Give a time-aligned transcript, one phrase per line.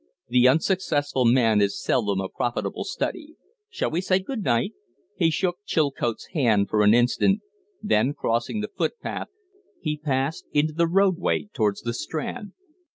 [0.29, 3.35] The unsuccessful man is seldom a profitable study.
[3.69, 4.73] Shall we say good night?"
[5.15, 7.41] He took Chilcote's hand for an instant;
[7.83, 9.27] then, crossing the footpath,
[9.79, 12.53] he passed into the road way towards the Strand.